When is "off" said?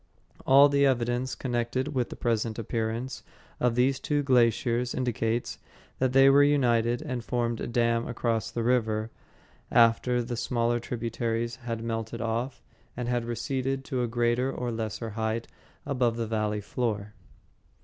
12.19-12.63